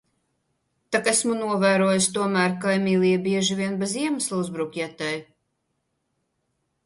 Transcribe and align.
Tak 0.93 1.09
esmu 1.11 1.33
novērojis 1.41 2.07
tomēr 2.15 2.55
ka 2.63 2.73
Emīlija 2.79 3.19
bieži 3.27 3.57
vien 3.59 3.77
bez 3.83 3.93
iemesla 4.05 4.39
uzbrūk 4.45 4.79
Jetai. 4.81 5.13